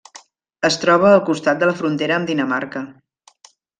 Es 0.69 0.77
troba 0.83 1.11
al 1.17 1.21
costat 1.27 1.59
de 1.63 1.69
la 1.71 1.75
frontera 1.81 2.17
amb 2.21 2.31
Dinamarca. 2.33 2.83